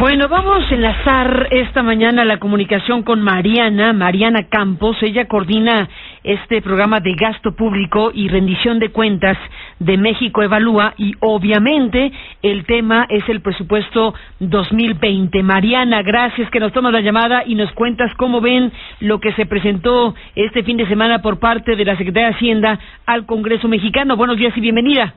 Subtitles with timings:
[0.00, 4.96] Bueno, vamos a enlazar esta mañana la comunicación con Mariana, Mariana Campos.
[5.02, 5.90] Ella coordina
[6.24, 9.36] este programa de gasto público y rendición de cuentas
[9.78, 15.42] de México Evalúa y obviamente el tema es el presupuesto 2020.
[15.42, 19.44] Mariana, gracias que nos tomas la llamada y nos cuentas cómo ven lo que se
[19.44, 24.16] presentó este fin de semana por parte de la Secretaría de Hacienda al Congreso mexicano.
[24.16, 25.12] Buenos días y bienvenida.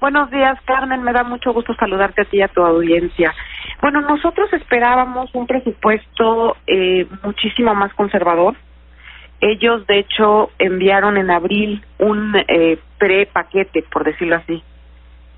[0.00, 1.02] Buenos días, Carmen.
[1.02, 3.34] Me da mucho gusto saludarte a ti y a tu audiencia.
[3.80, 8.56] Bueno, nosotros esperábamos un presupuesto eh, muchísimo más conservador.
[9.40, 14.62] Ellos, de hecho, enviaron en abril un eh, pre-paquete, por decirlo así,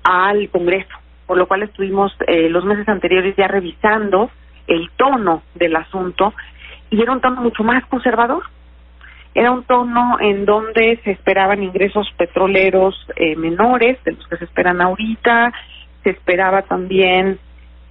[0.03, 0.95] al Congreso,
[1.27, 4.31] por lo cual estuvimos eh, los meses anteriores ya revisando
[4.67, 6.33] el tono del asunto
[6.89, 8.43] y era un tono mucho más conservador
[9.33, 14.45] era un tono en donde se esperaban ingresos petroleros eh, menores de los que se
[14.45, 15.53] esperan ahorita,
[16.03, 17.39] se esperaba también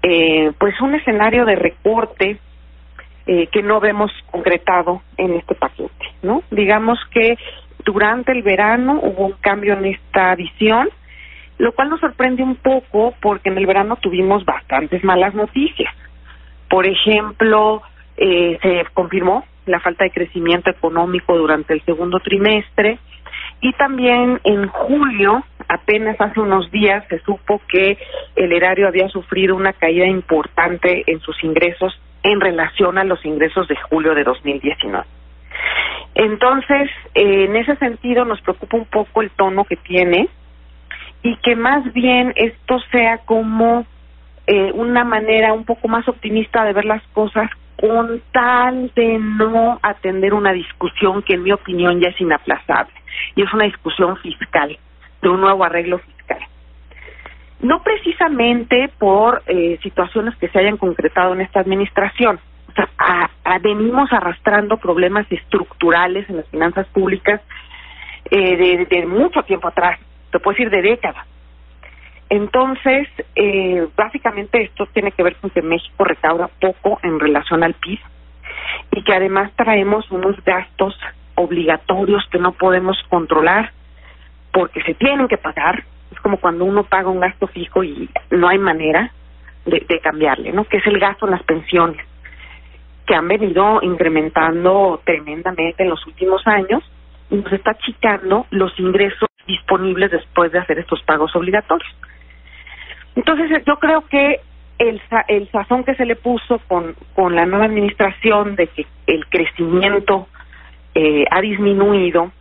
[0.03, 2.39] eh, pues un escenario de recorte
[3.27, 6.43] eh, que no vemos concretado en este paquete, ¿no?
[6.51, 7.37] Digamos que
[7.85, 10.89] durante el verano hubo un cambio en esta visión,
[11.59, 15.95] lo cual nos sorprende un poco porque en el verano tuvimos bastantes malas noticias.
[16.69, 17.83] Por ejemplo,
[18.17, 22.99] eh, se confirmó la falta de crecimiento económico durante el segundo trimestre
[23.61, 27.97] y también en julio, apenas hace unos días, se supo que
[28.35, 33.69] el erario había sufrido una caída importante en sus ingresos en relación a los ingresos
[33.69, 35.07] de julio de 2019.
[36.17, 40.29] Entonces, eh, en ese sentido nos preocupa un poco el tono que tiene
[41.23, 43.87] y que más bien esto sea como
[44.49, 49.79] eh, una manera un poco más optimista de ver las cosas con tal de no
[49.83, 52.93] atender una discusión que en mi opinión ya es inaplazable
[53.37, 54.77] y es una discusión fiscal,
[55.23, 56.39] de un nuevo arreglo fiscal.
[57.61, 62.41] No precisamente por eh, situaciones que se hayan concretado en esta administración.
[62.69, 67.41] O sea, venimos arrastrando problemas estructurales en las finanzas públicas
[68.31, 69.99] eh, de, mucho tiempo atrás,
[70.31, 71.27] te puedo decir de décadas.
[72.29, 77.75] Entonces, eh, básicamente esto tiene que ver con que México recauda poco en relación al
[77.75, 77.99] PIB
[78.93, 80.97] y que además traemos unos gastos
[81.35, 83.73] obligatorios que no podemos controlar
[84.53, 85.85] porque se tienen que pagar.
[86.11, 89.13] Es como cuando uno paga un gasto fijo y no hay manera
[89.65, 90.65] de, de cambiarle, ¿no?
[90.65, 92.05] Que es el gasto en las pensiones,
[93.07, 96.83] que han venido incrementando tremendamente en los últimos años
[97.31, 101.89] y nos está achicando los ingresos disponibles después de hacer estos pagos obligatorios.
[103.17, 104.41] Entonces yo creo que
[104.79, 109.27] el, el sazón que se le puso con, con la nueva administración de que el
[109.27, 110.29] crecimiento
[110.95, 112.33] eh, ha disminuido,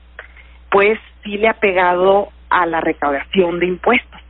[0.72, 4.22] pues sí le ha pegado a la recaudación de impuestos,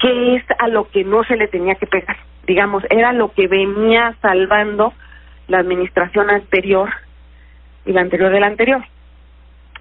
[0.00, 2.16] que es a lo que no se le tenía que pegar.
[2.46, 4.92] Digamos, era lo que venía salvando
[5.48, 6.90] la administración anterior
[7.84, 8.82] y la anterior de la anterior.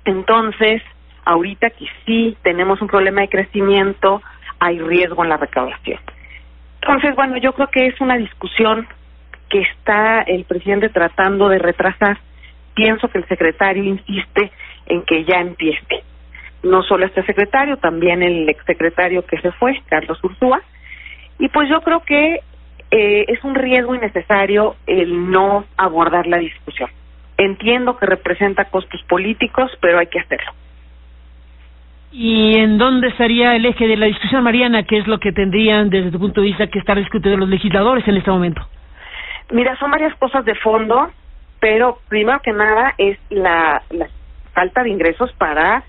[0.05, 0.81] Entonces,
[1.25, 4.21] ahorita que sí tenemos un problema de crecimiento,
[4.59, 5.99] hay riesgo en la recaudación.
[6.81, 8.87] Entonces, bueno, yo creo que es una discusión
[9.49, 12.17] que está el presidente tratando de retrasar.
[12.73, 14.51] Pienso que el secretario insiste
[14.85, 16.03] en que ya empiece.
[16.63, 20.61] No solo este secretario, también el exsecretario que se fue, Carlos Ursúa.
[21.39, 22.41] Y pues yo creo que
[22.91, 26.89] eh, es un riesgo innecesario el no abordar la discusión.
[27.37, 30.51] Entiendo que representa costos políticos, pero hay que hacerlo.
[32.11, 34.83] ¿Y en dónde estaría el eje de la discusión, Mariana?
[34.83, 38.07] ¿Qué es lo que tendrían desde tu punto de vista que estar discutiendo los legisladores
[38.07, 38.65] en este momento?
[39.51, 41.09] Mira, son varias cosas de fondo,
[41.59, 44.07] pero primero que nada es la, la
[44.53, 45.83] falta de ingresos para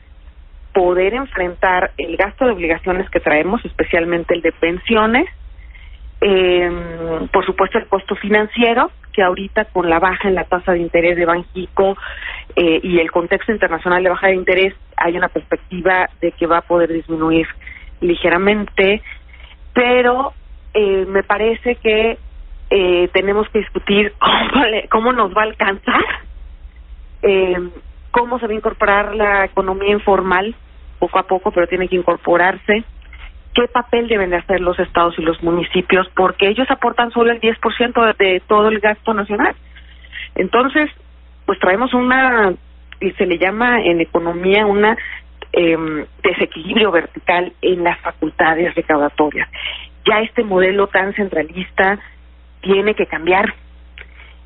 [0.79, 5.27] poder enfrentar el gasto de obligaciones que traemos, especialmente el de pensiones,
[6.21, 6.71] eh,
[7.33, 11.17] por supuesto el costo financiero, que ahorita con la baja en la tasa de interés
[11.17, 11.97] de Banjico
[12.55, 16.59] eh, y el contexto internacional de baja de interés, hay una perspectiva de que va
[16.59, 17.49] a poder disminuir
[18.01, 19.03] ligeramente,
[19.75, 20.33] pero
[20.75, 22.19] eh, me parece que
[22.71, 24.13] eh, tenemos que discutir
[24.93, 26.05] cómo, nos va a alcanzar,
[27.23, 27.69] eh,
[28.13, 30.55] cómo se va a incorporar la economía informal
[30.99, 32.85] poco a poco, pero tiene que incorporarse
[33.55, 37.41] qué papel deben de hacer los estados y los municipios, porque ellos aportan solo el
[37.41, 39.55] 10% de todo el gasto nacional.
[40.35, 40.91] Entonces,
[41.45, 42.53] pues traemos una,
[43.01, 44.97] y se le llama en economía una
[45.53, 49.49] eh, desequilibrio vertical en las facultades recaudatorias.
[50.07, 51.99] Ya este modelo tan centralista
[52.61, 53.55] tiene que cambiar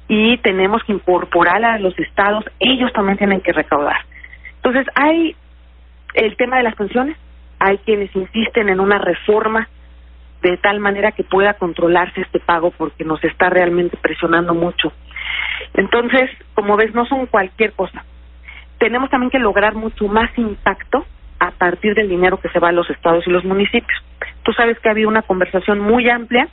[0.08, 4.06] y tenemos que incorporar a los estados, ellos también tienen que recaudar.
[4.56, 5.34] Entonces, hay
[6.14, 7.16] el tema de las pensiones,
[7.58, 9.68] hay quienes insisten en una reforma
[10.42, 14.92] de tal manera que pueda controlarse este pago porque nos está realmente presionando mucho.
[15.74, 18.04] Entonces, como ves, no son cualquier cosa.
[18.78, 21.06] Tenemos también que lograr mucho más impacto
[21.38, 24.02] a partir del dinero que se va a los estados y los municipios.
[24.42, 26.48] Tú sabes que ha habido una conversación muy amplia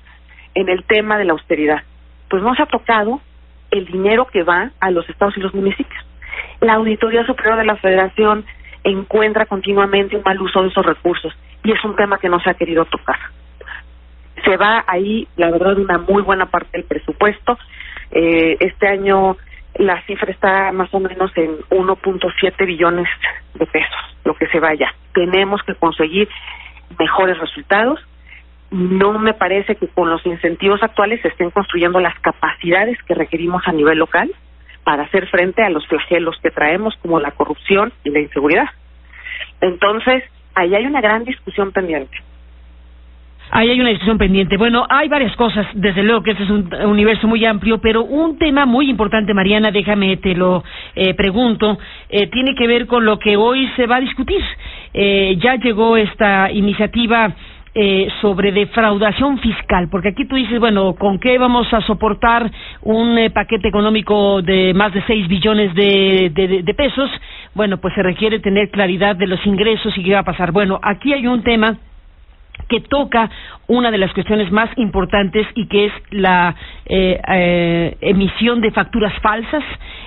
[0.53, 1.83] en el tema de la austeridad.
[2.29, 3.21] Pues no se ha tocado
[3.71, 6.05] el dinero que va a los estados y los municipios.
[6.61, 8.45] La Auditoría Superior de la Federación
[8.91, 11.33] encuentra continuamente un mal uso de esos recursos
[11.63, 13.19] y es un tema que no se ha querido tocar.
[14.43, 17.57] Se va ahí, la verdad, una muy buena parte del presupuesto.
[18.11, 19.37] Eh, este año
[19.75, 23.07] la cifra está más o menos en 1.7 billones
[23.53, 24.93] de pesos, lo que se vaya.
[25.13, 26.27] Tenemos que conseguir
[26.97, 27.99] mejores resultados.
[28.71, 33.63] No me parece que con los incentivos actuales se estén construyendo las capacidades que requerimos
[33.67, 34.31] a nivel local
[34.83, 38.69] para hacer frente a los flagelos que traemos como la corrupción y la inseguridad.
[39.61, 40.23] Entonces,
[40.55, 42.17] ahí hay una gran discusión pendiente.
[43.51, 44.57] Ahí hay una discusión pendiente.
[44.57, 48.37] Bueno, hay varias cosas, desde luego que este es un universo muy amplio, pero un
[48.37, 50.63] tema muy importante, Mariana, déjame te lo
[50.95, 54.41] eh, pregunto, eh, tiene que ver con lo que hoy se va a discutir.
[54.93, 57.33] Eh, ya llegó esta iniciativa
[57.75, 62.49] eh, sobre defraudación fiscal, porque aquí tú dices, bueno, ¿con qué vamos a soportar
[62.81, 67.11] un eh, paquete económico de más de 6 billones de, de, pesos?
[67.55, 70.51] Bueno, pues se requiere tener claridad de los ingresos y qué va a pasar.
[70.51, 71.77] Bueno, aquí hay un tema
[72.67, 73.29] que toca
[73.67, 76.55] una de las cuestiones más importantes y que es la
[76.85, 79.63] eh, eh, emisión de facturas falsas,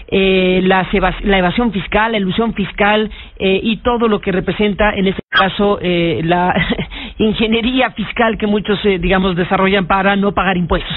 [0.09, 0.87] eh, la,
[1.23, 5.79] la, evasión fiscal, la ilusión fiscal eh, y todo lo que representa en este caso
[5.81, 6.55] eh, la
[7.19, 10.97] ingeniería fiscal que muchos, digamos, desarrollan para no pagar impuestos.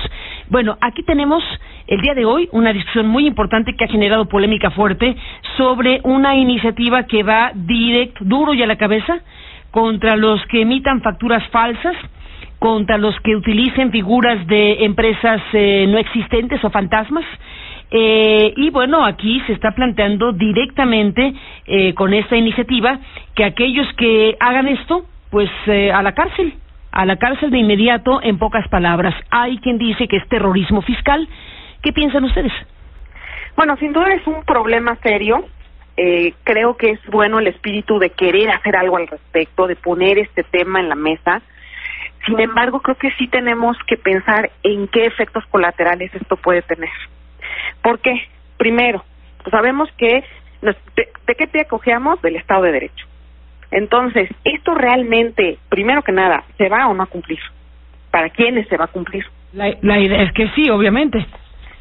[0.50, 1.44] Bueno, aquí tenemos
[1.88, 5.16] el día de hoy una discusión muy importante que ha generado polémica fuerte
[5.58, 9.22] sobre una iniciativa que va directo, duro y a la cabeza
[9.72, 11.96] contra los que emitan facturas falsas,
[12.60, 17.26] contra los que utilicen figuras de empresas eh, no existentes o fantasmas.
[17.90, 21.34] Eh, y bueno, aquí se está planteando directamente
[21.66, 23.00] eh, con esta iniciativa
[23.34, 26.54] que aquellos que hagan esto, pues a la cárcel,
[26.96, 29.14] a la cárcel de inmediato, en pocas palabras.
[29.30, 31.28] Hay quien dice que es terrorismo fiscal.
[31.84, 32.54] ¿Qué piensan ustedes?
[33.56, 35.46] Bueno, sin duda es un problema serio
[35.98, 40.20] eh, creo que es bueno el espíritu de querer hacer algo al respecto, de poner
[40.20, 41.42] este tema en la mesa.
[42.26, 46.90] Sin embargo, creo que sí tenemos que pensar en qué efectos colaterales esto puede tener.
[47.82, 48.28] ¿Por qué?
[48.58, 49.06] Primero,
[49.52, 50.24] sabemos que
[50.62, 53.06] de, qué te cojeamos del Estado de Derecho.
[53.76, 57.40] Entonces, esto realmente, primero que nada, ¿se va o no a cumplir?
[58.10, 59.26] ¿Para quiénes se va a cumplir?
[59.52, 61.26] La, la idea es que sí, obviamente.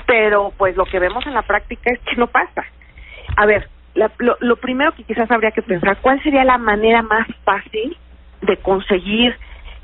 [0.04, 2.64] Pero pues lo que vemos en la práctica es que no pasa.
[3.36, 7.96] A ver, lo, primero que quizás habría que pensar, ¿cuál sería la manera más fácil
[8.42, 9.36] de conseguir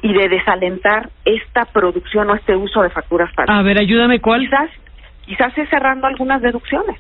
[0.02, 3.54] y de desalentar esta producción o este uso de facturas falsas?
[3.54, 4.40] A ver, ayúdame, ¿cuál?
[4.40, 4.70] Quizás,
[5.26, 6.98] quizás es cerrando algunas deducciones.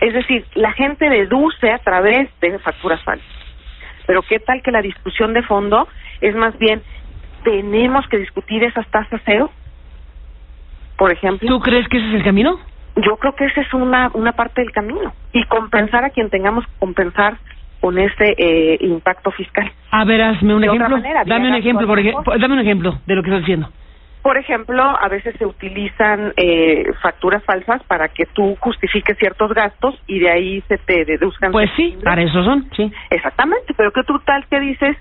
[0.00, 3.37] Es decir, la gente deduce a través de facturas falsas.
[4.08, 5.86] Pero ¿qué tal que la discusión de fondo
[6.20, 6.82] es más bien,
[7.44, 9.52] tenemos que discutir esas tasas cero?
[10.96, 11.46] Por ejemplo.
[11.46, 12.58] ¿Tú crees que ese es el camino?
[13.04, 16.66] yo creo que esa es una, una parte del camino y compensar a quien tengamos
[16.66, 17.36] que compensar
[17.80, 19.70] con ese eh, impacto fiscal.
[19.90, 20.98] A ver, hazme un ejemplo.
[21.26, 23.68] dame un ejemplo, por ejemplo, dame un ejemplo de lo que estás diciendo.
[24.22, 29.94] Por ejemplo, a veces se utilizan eh, facturas falsas para que tú justifiques ciertos gastos
[30.06, 31.52] y de ahí se te deduzcan.
[31.52, 32.92] Pues sí, para eso son, sí.
[33.10, 34.96] Exactamente, pero que tú tal que dices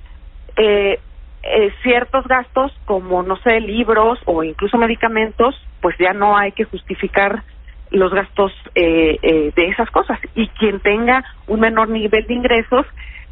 [0.55, 1.00] eh,
[1.43, 6.65] eh, ciertos gastos como, no sé, libros o incluso medicamentos, pues ya no hay que
[6.65, 7.43] justificar
[7.91, 12.86] los gastos eh, eh, de esas cosas y quien tenga un menor nivel de ingresos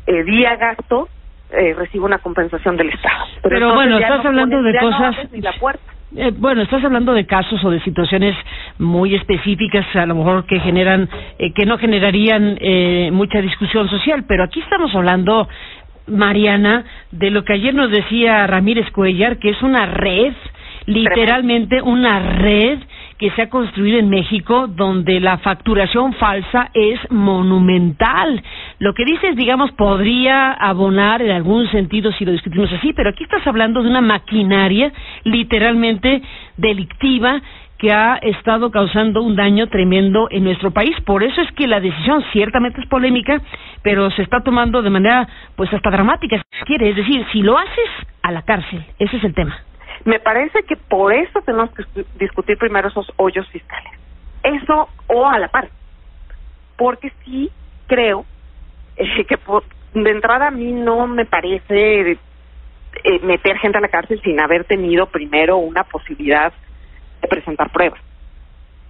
[0.08, 1.10] eh, vía gasto
[1.52, 3.26] eh, una compensación del Estado.
[3.44, 5.16] Pero, bueno, estás hablando de cosas...
[5.34, 5.96] la puerta.
[6.16, 8.36] Eh, bueno, estás hablando de casos o de situaciones
[8.78, 14.24] muy específicas, a lo mejor que generan, eh, que no generarían eh, mucha discusión social,
[14.28, 15.50] pero aquí estamos hablando,
[16.08, 20.34] Mariana, de lo que ayer nos decía Ramírez Cuellar, que es una red,
[20.86, 22.80] literalmente una red
[23.18, 28.42] que se ha construido en México donde la facturación falsa es monumental.
[28.80, 33.24] Lo que dices, digamos, podría abonar en algún sentido si lo discutimos así, pero aquí
[33.24, 34.92] estás hablando de una maquinaria
[35.24, 36.22] literalmente
[36.58, 37.42] delictiva
[37.78, 40.96] que ha estado causando un daño tremendo en nuestro país.
[41.06, 43.42] Por eso es que la decisión ciertamente es polémica,
[43.82, 46.90] pero se está tomando de manera pues hasta dramática, si quiere.
[46.90, 47.90] Es decir, si lo haces,
[48.24, 48.84] a la cárcel.
[49.00, 49.58] Ese es el tema.
[50.04, 51.84] Me parece que por eso tenemos que
[52.20, 53.92] discutir primero esos hoyos fiscales.
[54.44, 55.70] Eso o a la par.
[56.78, 57.50] Porque sí
[57.88, 58.26] creo
[58.98, 62.18] eh, que por, de entrada a mí no me parece
[63.04, 66.54] eh, meter gente a la cárcel sin haber tenido primero una posibilidad
[67.22, 68.00] de presentar pruebas,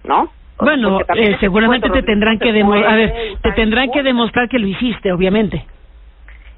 [0.04, 0.32] ¿no?
[0.58, 5.12] Bueno, eh, seguramente te tendrán que a ver, te tendrán que demostrar que lo hiciste,
[5.12, 5.66] obviamente.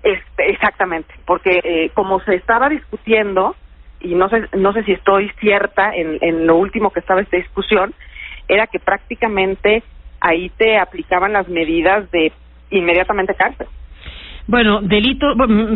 [0.04, 3.56] Este, exactamente, porque eh, como se estaba discutiendo
[4.00, 7.38] y no sé no sé si estoy cierta en, en lo último que estaba esta
[7.38, 7.94] discusión
[8.48, 9.82] era que prácticamente
[10.22, 12.32] ahí te aplicaban las medidas de
[12.70, 13.68] inmediatamente cárcel.
[14.48, 15.28] Bueno, delito,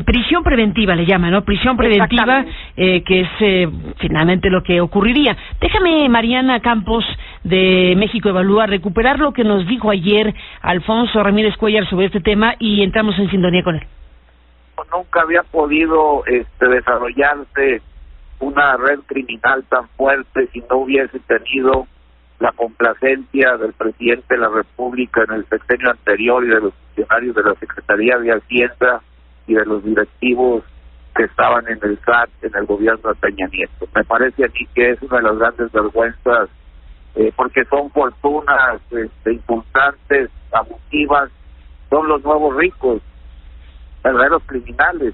[0.05, 1.43] prisión preventiva le llaman, ¿no?
[1.43, 2.45] Prisión preventiva,
[2.77, 3.67] eh, que es eh,
[3.99, 5.35] finalmente lo que ocurriría.
[5.59, 7.03] Déjame, Mariana Campos,
[7.43, 12.55] de México Evalúa, recuperar lo que nos dijo ayer Alfonso Ramírez Cuellar sobre este tema
[12.59, 13.85] y entramos en sintonía con él.
[14.93, 17.81] Nunca había podido este, desarrollarse
[18.39, 21.87] una red criminal tan fuerte si no hubiese tenido
[22.41, 27.35] la complacencia del presidente de la República en el sexenio anterior y de los funcionarios
[27.35, 29.01] de la Secretaría de Hacienda
[29.45, 30.63] y de los directivos
[31.15, 33.47] que estaban en el SAT en el gobierno de Peña.
[33.95, 36.49] Me parece a mí que es una de las grandes vergüenzas
[37.13, 41.29] eh, porque son fortunas este, importantes, abusivas,
[41.91, 43.01] son los nuevos ricos,
[44.03, 45.13] verdaderos criminales.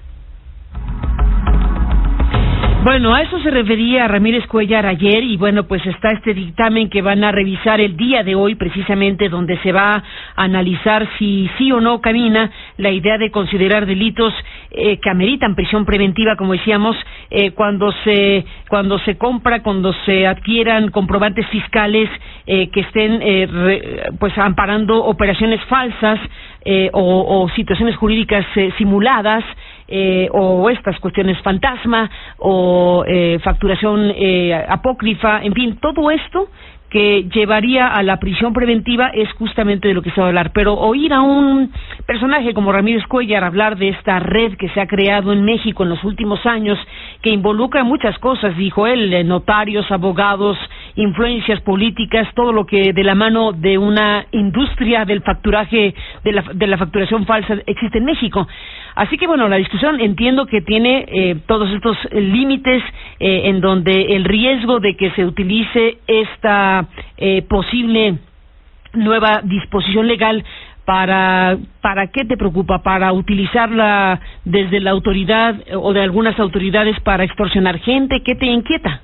[2.88, 7.02] Bueno, a eso se refería Ramírez Cuellar ayer y bueno, pues está este dictamen que
[7.02, 10.04] van a revisar el día de hoy precisamente donde se va a
[10.38, 14.34] analizar si sí o no camina la idea de considerar delitos
[14.72, 16.96] eh, que ameritan prisión preventiva, como decíamos,
[17.30, 22.10] eh, cuando se cuando se compra, cuando se adquieran comprobantes fiscales
[22.46, 23.20] eh, que estén
[24.18, 26.22] pues amparando operaciones falsas
[26.94, 28.46] o, o situaciones jurídicas
[28.78, 29.44] simuladas
[29.88, 36.50] eh, o estas cuestiones fantasma o eh, facturación eh, apócrifa, en fin, todo esto
[36.90, 40.52] que llevaría a la prisión preventiva es justamente de lo que se va a hablar.
[40.54, 41.72] Pero oír a un
[42.06, 45.90] personaje como Ramírez Cuellar hablar de esta red que se ha creado en México en
[45.90, 46.80] los últimos años,
[47.22, 50.58] que involucra muchas cosas, dijo él, eh, notarios, abogados,
[50.96, 56.44] influencias políticas, todo lo que de la mano de una industria del facturaje, de la,
[56.54, 58.48] de la facturación falsa existe en México.
[58.98, 62.82] Así que bueno, la discusión entiendo que tiene eh, todos estos límites
[63.20, 68.18] eh, en donde el riesgo de que se utilice esta eh, posible
[68.94, 70.44] nueva disposición legal
[70.84, 77.24] para para qué te preocupa para utilizarla desde la autoridad o de algunas autoridades para
[77.24, 79.02] extorsionar gente qué te inquieta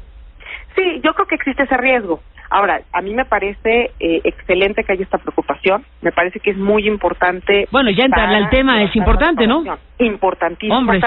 [0.76, 2.20] sí yo creo que existe ese riesgo
[2.50, 5.86] Ahora, a mí me parece eh, excelente que haya esta preocupación.
[6.02, 7.68] Me parece que es muy importante.
[7.72, 9.64] Bueno, ya entrarle al tema es importante, ¿no?
[9.98, 10.78] Importantísimo.
[10.78, 11.02] Hombre,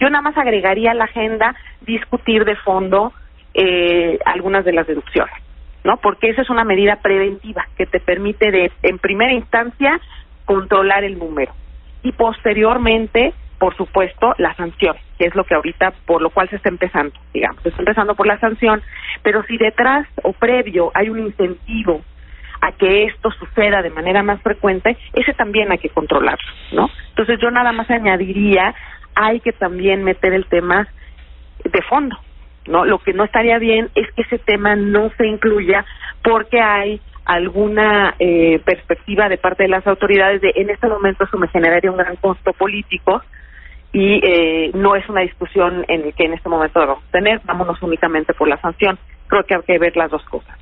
[0.00, 3.12] Yo nada más agregaría a la agenda discutir de fondo
[3.54, 5.34] eh, algunas de las deducciones,
[5.84, 5.96] ¿no?
[5.98, 10.00] Porque esa es una medida preventiva que te permite, de, en primera instancia,
[10.44, 11.52] controlar el número
[12.02, 16.56] y posteriormente por supuesto, la sanción, que es lo que ahorita, por lo cual se
[16.56, 18.82] está empezando, digamos, se está empezando por la sanción,
[19.22, 22.02] pero si detrás o previo hay un incentivo
[22.60, 26.90] a que esto suceda de manera más frecuente, ese también hay que controlarlo, ¿no?
[27.10, 28.74] Entonces yo nada más añadiría,
[29.14, 30.88] hay que también meter el tema
[31.64, 32.16] de fondo,
[32.66, 32.84] ¿no?
[32.84, 35.84] Lo que no estaría bien es que ese tema no se incluya
[36.22, 41.36] porque hay alguna eh, perspectiva de parte de las autoridades de en este momento eso
[41.36, 43.20] me generaría un gran costo político
[43.96, 47.80] y eh, no es una discusión en el que en este momento debemos tener, vámonos
[47.80, 48.98] únicamente por la sanción.
[49.26, 50.54] Creo que hay que ver las dos cosas.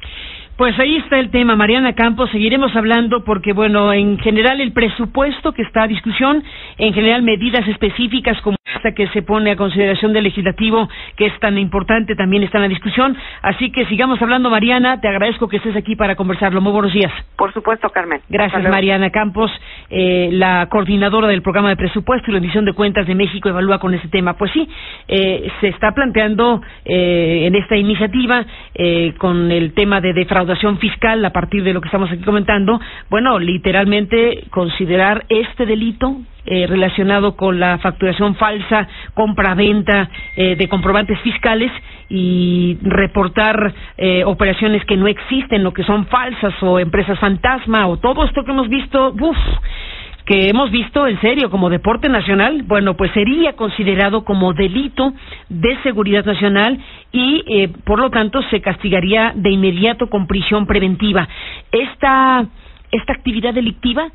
[0.56, 2.30] Pues ahí está el tema, Mariana Campos.
[2.30, 6.44] Seguiremos hablando porque, bueno, en general el presupuesto que está a discusión,
[6.78, 11.36] en general medidas específicas como esta que se pone a consideración del legislativo, que es
[11.40, 13.16] tan importante, también está en la discusión.
[13.42, 15.00] Así que sigamos hablando, Mariana.
[15.00, 16.60] Te agradezco que estés aquí para conversarlo.
[16.60, 17.10] Muy buenos días.
[17.36, 18.20] Por supuesto, Carmen.
[18.28, 19.50] Gracias, Mariana Campos,
[19.90, 23.92] eh, la coordinadora del programa de presupuesto y rendición de cuentas de México evalúa con
[23.92, 24.34] este tema.
[24.34, 24.68] Pues sí,
[25.08, 28.46] eh, se está planteando eh, en esta iniciativa
[29.18, 30.43] con el tema de defraudación
[30.80, 36.66] fiscal a partir de lo que estamos aquí comentando, bueno, literalmente considerar este delito eh,
[36.66, 41.72] relacionado con la facturación falsa, compra-venta eh, de comprobantes fiscales
[42.10, 47.96] y reportar eh, operaciones que no existen, lo que son falsas o empresas fantasma o
[47.96, 49.38] todo esto que hemos visto, uff,
[50.24, 55.12] que hemos visto en serio como deporte nacional, bueno, pues sería considerado como delito
[55.48, 56.78] de seguridad nacional
[57.12, 61.28] y eh, por lo tanto se castigaría de inmediato con prisión preventiva.
[61.70, 62.46] Esta
[62.90, 64.08] esta actividad delictiva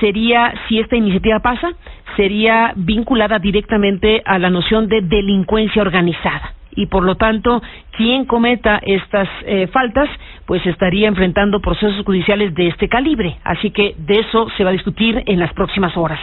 [0.00, 1.70] sería, si esta iniciativa pasa,
[2.16, 7.62] sería vinculada directamente a la noción de delincuencia organizada y por lo tanto
[7.96, 10.08] quien cometa estas eh, faltas
[10.46, 13.36] pues estaría enfrentando procesos judiciales de este calibre.
[13.44, 16.20] Así que de eso se va a discutir en las próximas horas.